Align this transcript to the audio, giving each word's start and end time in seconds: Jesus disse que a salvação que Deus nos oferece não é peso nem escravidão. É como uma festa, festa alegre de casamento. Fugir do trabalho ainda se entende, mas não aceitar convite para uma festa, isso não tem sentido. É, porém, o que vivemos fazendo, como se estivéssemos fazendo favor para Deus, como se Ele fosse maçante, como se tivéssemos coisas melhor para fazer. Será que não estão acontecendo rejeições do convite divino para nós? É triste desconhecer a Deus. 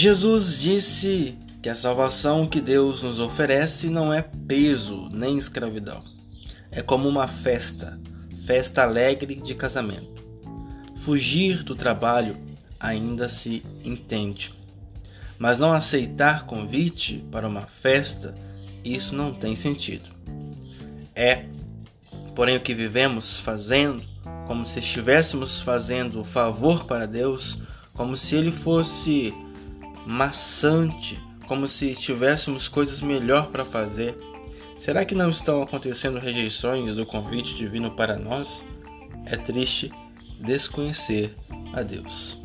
Jesus 0.00 0.60
disse 0.60 1.36
que 1.60 1.68
a 1.68 1.74
salvação 1.74 2.46
que 2.46 2.60
Deus 2.60 3.02
nos 3.02 3.18
oferece 3.18 3.90
não 3.90 4.12
é 4.14 4.22
peso 4.22 5.08
nem 5.12 5.36
escravidão. 5.36 6.04
É 6.70 6.80
como 6.80 7.08
uma 7.08 7.26
festa, 7.26 7.98
festa 8.46 8.84
alegre 8.84 9.34
de 9.34 9.56
casamento. 9.56 10.22
Fugir 10.98 11.64
do 11.64 11.74
trabalho 11.74 12.36
ainda 12.78 13.28
se 13.28 13.64
entende, 13.84 14.54
mas 15.36 15.58
não 15.58 15.72
aceitar 15.72 16.46
convite 16.46 17.26
para 17.32 17.48
uma 17.48 17.62
festa, 17.62 18.36
isso 18.84 19.16
não 19.16 19.34
tem 19.34 19.56
sentido. 19.56 20.10
É, 21.12 21.46
porém, 22.36 22.56
o 22.56 22.60
que 22.60 22.72
vivemos 22.72 23.40
fazendo, 23.40 24.04
como 24.46 24.64
se 24.64 24.78
estivéssemos 24.78 25.60
fazendo 25.60 26.22
favor 26.22 26.84
para 26.84 27.04
Deus, 27.04 27.58
como 27.92 28.14
se 28.14 28.36
Ele 28.36 28.52
fosse 28.52 29.34
maçante, 30.08 31.22
como 31.46 31.68
se 31.68 31.94
tivéssemos 31.94 32.66
coisas 32.66 33.02
melhor 33.02 33.48
para 33.48 33.62
fazer. 33.62 34.16
Será 34.78 35.04
que 35.04 35.14
não 35.14 35.28
estão 35.28 35.60
acontecendo 35.60 36.18
rejeições 36.18 36.94
do 36.94 37.04
convite 37.04 37.54
divino 37.54 37.90
para 37.90 38.16
nós? 38.16 38.64
É 39.26 39.36
triste 39.36 39.92
desconhecer 40.40 41.36
a 41.74 41.82
Deus. 41.82 42.37